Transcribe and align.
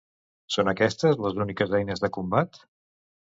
Són 0.53 0.69
aquestes 0.71 1.19
les 1.25 1.37
úniques 1.45 1.77
eines 1.81 2.03
de 2.05 2.11
combat? 2.17 2.61